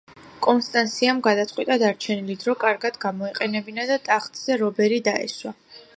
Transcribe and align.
კონსტანსიამ 0.45 1.19
გადაწყიტა 1.27 1.77
დარჩენილი 1.83 2.37
დრო 2.45 2.57
კარგად 2.65 2.99
გამოეყენებინა 3.05 3.89
და 3.93 4.01
ტახტზე 4.09 4.61
რობერი 4.63 5.03
დაესვა. 5.11 5.55